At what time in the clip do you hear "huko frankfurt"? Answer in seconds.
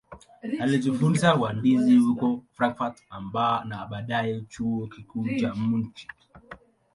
1.95-2.97